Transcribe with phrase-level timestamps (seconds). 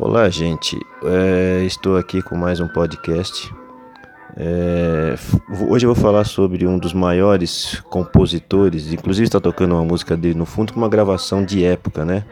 [0.00, 0.78] Olá, gente.
[1.02, 3.52] É, estou aqui com mais um podcast.
[4.36, 5.16] É,
[5.68, 10.38] hoje eu vou falar sobre um dos maiores compositores, inclusive está tocando uma música dele
[10.38, 12.24] no fundo com uma gravação de época, né?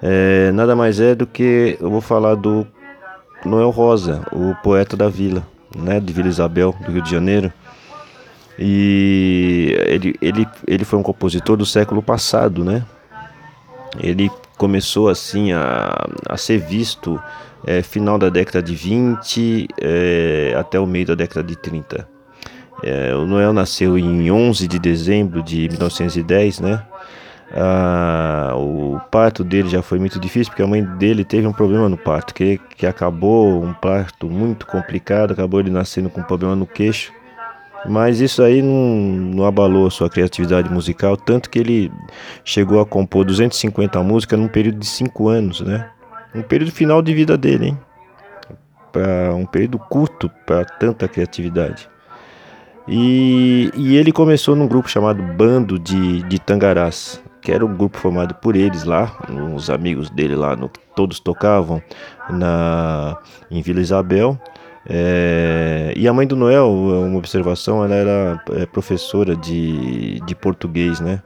[0.00, 2.64] É, nada mais é do que eu vou falar do
[3.44, 5.44] Noel Rosa, o poeta da vila,
[5.76, 5.98] né?
[5.98, 7.52] De Vila Isabel, do Rio de Janeiro.
[8.56, 12.84] E ele, ele, ele foi um compositor do século passado, né?
[14.00, 17.20] Ele começou assim a, a ser visto
[17.66, 22.08] é, final da década de 20 é, até o meio da década de 30.
[22.82, 26.82] É, o Noel nasceu em 11 de dezembro de 1910, né?
[27.54, 31.86] Ah, o parto dele já foi muito difícil porque a mãe dele teve um problema
[31.86, 36.56] no parto, que, que acabou um parto muito complicado, acabou ele nascendo com um problema
[36.56, 37.12] no queixo.
[37.88, 41.92] Mas isso aí não, não abalou a sua criatividade musical, tanto que ele
[42.44, 45.90] chegou a compor 250 músicas num período de 5 anos, né?
[46.34, 47.78] Um período final de vida dele, hein?
[48.92, 51.88] Para um período curto para tanta criatividade.
[52.86, 57.98] E, e, ele começou num grupo chamado Bando de, de Tangarás, que era um grupo
[57.98, 59.16] formado por eles lá,
[59.54, 61.80] os amigos dele lá, no, todos tocavam
[62.30, 63.16] na,
[63.50, 64.38] em Vila Isabel.
[64.86, 71.00] É, e a mãe do Noel, uma observação, ela era é, professora de, de português,
[71.00, 71.22] né?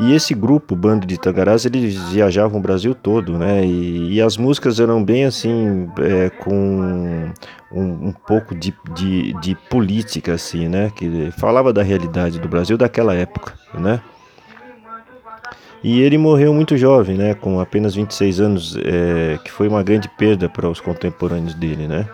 [0.00, 3.64] E esse grupo, Bando de Tangarás, eles viajavam o Brasil todo, né?
[3.64, 7.32] E, e as músicas eram bem assim, é, com
[7.72, 10.92] um, um pouco de, de, de, política, assim, né?
[10.94, 14.00] Que falava da realidade do Brasil daquela época, né?
[15.82, 17.34] E ele morreu muito jovem, né?
[17.34, 22.08] Com apenas 26 anos, é, que foi uma grande perda para os contemporâneos dele, né?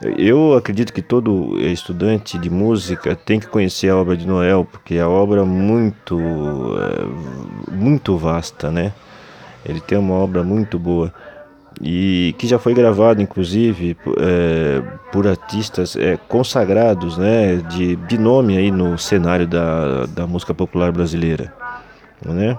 [0.00, 4.94] Eu acredito que todo estudante de música tem que conhecer a obra de Noel, porque
[4.94, 8.92] é a obra muito, é, muito vasta, né?
[9.66, 11.12] Ele tem uma obra muito boa
[11.80, 17.56] e que já foi gravado, inclusive, é, por artistas é, consagrados, né?
[17.56, 21.52] De, de nome aí no cenário da, da música popular brasileira,
[22.24, 22.56] né?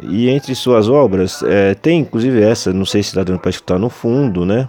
[0.00, 3.88] E entre suas obras, é, tem inclusive essa, não sei se dando para escutar no
[3.88, 4.68] fundo, né?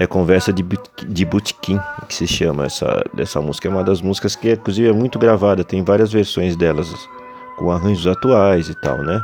[0.00, 0.64] É Conversa de,
[1.06, 1.78] de Butiquim,
[2.08, 3.68] que se chama essa dessa música.
[3.68, 6.90] É uma das músicas que, inclusive, é muito gravada, tem várias versões delas
[7.58, 9.22] com arranjos atuais e tal, né?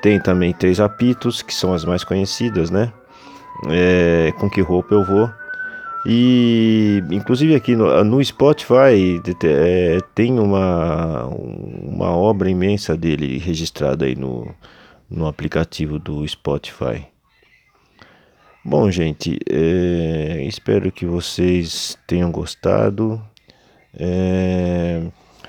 [0.00, 2.90] Tem também Três Apitos, que são as mais conhecidas, né?
[3.68, 5.30] É, com que roupa eu vou?
[6.06, 14.16] E inclusive aqui no, no Spotify é, tem uma, uma obra imensa dele registrada aí
[14.16, 14.48] no,
[15.10, 17.06] no aplicativo do Spotify.
[18.62, 23.20] Bom, gente, é, espero que vocês tenham gostado.
[23.98, 25.02] É,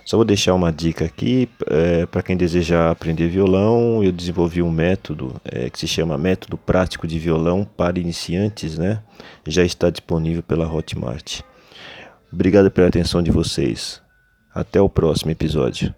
[0.06, 4.02] só vou deixar uma dica aqui é, para quem desejar aprender violão.
[4.02, 9.04] Eu desenvolvi um método é, que se chama Método Prático de Violão para Iniciantes, né?
[9.46, 11.42] Já está disponível pela Hotmart.
[12.32, 14.02] Obrigado pela atenção de vocês.
[14.56, 15.94] Até o próximo episódio.